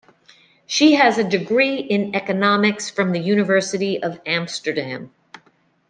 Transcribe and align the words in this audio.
She 0.65 0.95
has 0.95 1.19
a 1.19 1.23
degree 1.23 1.75
in 1.75 2.15
economics 2.15 2.89
from 2.89 3.11
the 3.11 3.19
University 3.19 4.01
of 4.01 4.19
Amsterdam. 4.25 5.11